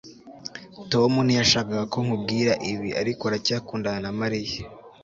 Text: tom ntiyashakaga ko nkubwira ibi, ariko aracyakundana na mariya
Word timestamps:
tom 0.91 1.11
ntiyashakaga 1.25 1.83
ko 1.93 1.97
nkubwira 2.05 2.53
ibi, 2.71 2.89
ariko 3.01 3.21
aracyakundana 3.25 3.99
na 4.05 4.11
mariya 4.19 4.59